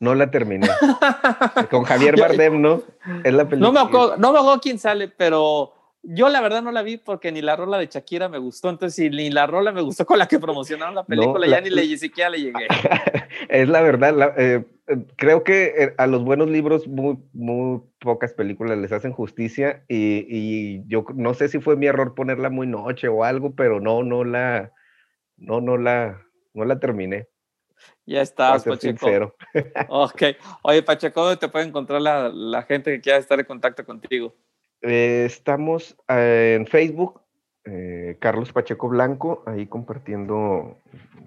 No 0.00 0.14
la 0.14 0.30
terminé. 0.30 0.68
Con 1.70 1.84
Javier 1.84 2.18
Bardem, 2.18 2.60
¿no? 2.60 2.82
Es 3.24 3.32
la 3.32 3.48
película. 3.48 3.58
No 3.58 3.72
me, 3.72 3.80
acuerdo, 3.80 4.16
no 4.16 4.32
me 4.32 4.38
acuerdo 4.38 4.60
quién 4.60 4.78
sale, 4.78 5.08
pero 5.08 5.74
yo 6.02 6.28
la 6.28 6.40
verdad 6.40 6.62
no 6.62 6.70
la 6.70 6.82
vi 6.82 6.96
porque 6.96 7.32
ni 7.32 7.42
la 7.42 7.56
rola 7.56 7.78
de 7.78 7.86
Shakira 7.86 8.28
me 8.28 8.38
gustó. 8.38 8.70
Entonces, 8.70 8.94
si 8.94 9.10
ni 9.10 9.30
la 9.30 9.46
rola 9.46 9.72
me 9.72 9.82
gustó 9.82 10.06
con 10.06 10.18
la 10.18 10.28
que 10.28 10.38
promocionaron 10.38 10.94
la 10.94 11.04
película, 11.04 11.46
ya 11.46 11.60
ni 11.60 11.70
le 11.70 11.82
siquiera 11.98 12.30
le 12.30 12.38
llegué. 12.38 12.68
es 13.48 13.68
la 13.68 13.80
verdad. 13.82 14.34
Eh, 14.36 14.64
creo 15.16 15.42
que 15.42 15.74
eh, 15.76 15.94
a 15.98 16.06
los 16.06 16.24
buenos 16.24 16.48
libros 16.48 16.86
muy, 16.86 17.18
muy 17.32 17.80
pocas 17.98 18.32
películas 18.32 18.78
les 18.78 18.92
hacen 18.92 19.12
justicia 19.12 19.84
y, 19.88 20.24
y, 20.28 20.84
yo 20.86 21.04
no 21.14 21.34
sé 21.34 21.48
si 21.48 21.58
fue 21.58 21.76
mi 21.76 21.86
error 21.86 22.14
ponerla 22.14 22.50
muy 22.50 22.66
noche 22.66 23.08
o 23.08 23.24
algo, 23.24 23.54
pero 23.54 23.80
no, 23.80 24.04
no 24.04 24.24
la, 24.24 24.72
no, 25.36 25.60
no 25.60 25.76
la, 25.76 26.22
no 26.54 26.64
la 26.64 26.78
terminé. 26.78 27.26
Ya 28.06 28.22
estás, 28.22 28.64
Pacheco. 28.64 29.34
ok. 29.88 30.22
Oye, 30.62 30.82
Pacheco, 30.82 31.22
¿dónde 31.22 31.36
te 31.36 31.48
puede 31.48 31.66
encontrar 31.66 32.00
la, 32.00 32.62
gente 32.62 32.90
que 32.92 33.00
quiera 33.00 33.18
estar 33.18 33.38
en 33.38 33.46
contacto 33.46 33.84
contigo? 33.84 34.34
Eh, 34.82 35.24
estamos 35.26 35.96
eh, 36.08 36.56
en 36.58 36.66
Facebook, 36.66 37.20
eh, 37.64 38.16
Carlos 38.20 38.52
Pacheco 38.52 38.88
Blanco, 38.88 39.42
ahí 39.46 39.66
compartiendo 39.66 40.78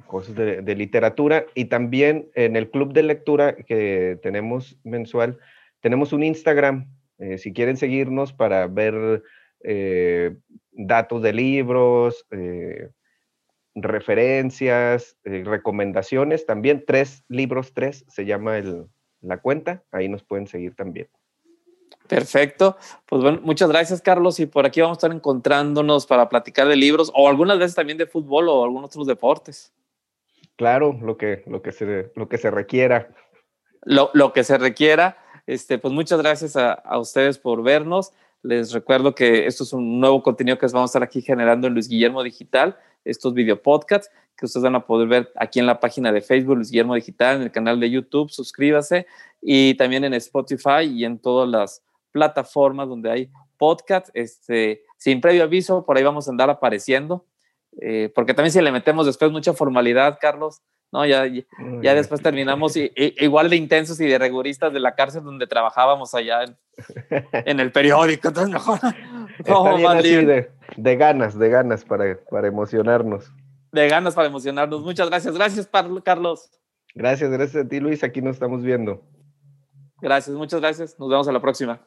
cosas 0.07 0.35
de, 0.35 0.75
literatura 0.75 1.45
y 1.53 1.65
también 1.65 2.29
en 2.35 2.55
el 2.55 2.69
club 2.69 2.93
de 2.93 3.03
lectura 3.03 3.55
que 3.55 4.19
tenemos 4.21 4.77
mensual, 4.83 5.39
tenemos 5.79 6.13
un 6.13 6.23
Instagram. 6.23 6.87
si 7.37 7.53
quieren 7.53 7.77
seguirnos 7.77 8.33
para 8.33 8.67
ver 8.67 9.23
datos 10.71 11.21
de 11.21 11.33
libros, 11.33 12.25
referencias, 13.75 15.17
eh, 15.23 15.43
recomendaciones, 15.45 16.45
también 16.45 16.83
tres 16.85 17.23
libros, 17.27 17.73
tres 17.73 18.05
se 18.07 18.25
llama 18.25 18.57
el, 18.57 18.87
la 19.21 19.37
cuenta, 19.39 19.83
ahí 19.91 20.09
nos 20.09 20.23
pueden 20.23 20.47
seguir 20.47 20.75
también. 20.75 21.07
Perfecto. 22.07 22.75
Pues 23.05 23.21
bueno, 23.21 23.39
muchas 23.41 23.69
gracias, 23.69 24.01
Carlos. 24.01 24.39
Y 24.39 24.45
por 24.45 24.65
aquí 24.65 24.81
vamos 24.81 24.97
a 24.97 24.99
estar 24.99 25.11
encontrándonos 25.11 26.05
para 26.05 26.27
platicar 26.27 26.67
de 26.67 26.75
libros 26.75 27.11
o 27.15 27.29
algunas 27.29 27.57
veces 27.57 27.75
también 27.75 27.97
de 27.97 28.05
fútbol 28.05 28.49
o 28.49 28.63
algunos 28.63 28.89
otros 28.89 29.07
deportes. 29.07 29.73
Claro, 30.57 30.97
lo 31.01 31.17
que, 31.17 31.43
lo 31.47 31.61
que, 31.61 31.71
se, 31.71 32.11
lo 32.15 32.27
que 32.27 32.37
se 32.37 32.51
requiera. 32.51 33.09
Lo, 33.83 34.09
lo 34.13 34.33
que 34.33 34.43
se 34.43 34.57
requiera. 34.57 35.17
Este, 35.47 35.77
pues 35.77 35.93
muchas 35.93 36.21
gracias 36.21 36.55
a, 36.57 36.73
a, 36.73 36.99
ustedes 36.99 37.37
por 37.37 37.63
vernos. 37.63 38.11
Les 38.43 38.73
recuerdo 38.73 39.15
que 39.15 39.45
esto 39.45 39.63
es 39.63 39.71
un 39.71 39.99
nuevo 39.99 40.21
contenido 40.21 40.57
que 40.57 40.67
vamos 40.67 40.89
a 40.89 40.91
estar 40.91 41.03
aquí 41.03 41.21
generando 41.21 41.67
en 41.67 41.73
Luis 41.73 41.87
Guillermo 41.87 42.23
Digital 42.23 42.77
estos 43.03 43.33
video 43.33 43.61
podcasts 43.61 44.09
que 44.37 44.45
ustedes 44.45 44.63
van 44.63 44.75
a 44.75 44.85
poder 44.85 45.07
ver 45.07 45.31
aquí 45.35 45.59
en 45.59 45.67
la 45.67 45.79
página 45.79 46.11
de 46.11 46.21
Facebook, 46.21 46.55
Luis 46.55 46.71
Guillermo 46.71 46.95
Digital, 46.95 47.37
en 47.37 47.41
el 47.43 47.51
canal 47.51 47.79
de 47.79 47.89
YouTube, 47.89 48.31
suscríbase 48.31 49.05
y 49.41 49.75
también 49.75 50.03
en 50.03 50.13
Spotify 50.15 50.83
y 50.83 51.05
en 51.05 51.19
todas 51.19 51.47
las 51.47 51.83
plataformas 52.11 52.87
donde 52.87 53.11
hay 53.11 53.31
podcasts, 53.57 54.11
este, 54.13 54.83
sin 54.97 55.21
previo 55.21 55.43
aviso, 55.43 55.85
por 55.85 55.97
ahí 55.97 56.03
vamos 56.03 56.27
a 56.27 56.31
andar 56.31 56.49
apareciendo, 56.49 57.25
eh, 57.79 58.11
porque 58.13 58.33
también 58.33 58.51
si 58.51 58.61
le 58.61 58.71
metemos 58.71 59.05
después 59.05 59.31
mucha 59.31 59.53
formalidad, 59.53 60.17
Carlos, 60.19 60.61
¿no? 60.91 61.05
Ya, 61.05 61.25
ya, 61.81 61.93
después 61.93 62.21
terminamos 62.21 62.75
igual 62.75 63.49
de 63.49 63.55
intensos 63.55 63.99
y 64.01 64.07
de 64.07 64.17
rigoristas 64.17 64.73
de 64.73 64.79
la 64.79 64.93
cárcel 64.93 65.23
donde 65.23 65.47
trabajábamos 65.47 66.13
allá 66.13 66.43
en, 67.31 67.59
el 67.59 67.71
periódico, 67.71 68.27
entonces 68.27 68.51
mejor. 68.51 68.79
de, 70.77 70.95
ganas, 70.95 71.37
de 71.37 71.49
ganas 71.49 71.85
para, 71.85 72.19
para 72.29 72.47
emocionarnos. 72.47 73.31
De 73.71 73.87
ganas 73.87 74.15
para 74.15 74.27
emocionarnos. 74.27 74.81
Muchas 74.81 75.09
gracias. 75.09 75.35
Gracias, 75.35 75.69
Carlos. 76.03 76.49
Gracias, 76.93 77.29
gracias 77.29 77.65
a 77.65 77.67
ti, 77.67 77.79
Luis. 77.79 78.03
Aquí 78.03 78.21
nos 78.21 78.35
estamos 78.35 78.63
viendo. 78.63 79.01
Gracias, 80.01 80.35
muchas 80.35 80.59
gracias. 80.59 80.99
Nos 80.99 81.09
vemos 81.09 81.27
a 81.27 81.31
la 81.31 81.41
próxima. 81.41 81.81